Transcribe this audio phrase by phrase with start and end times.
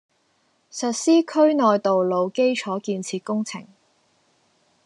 [0.71, 3.67] 實施區內道路基礎建設工程